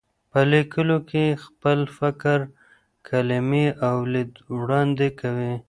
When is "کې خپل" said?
1.09-1.79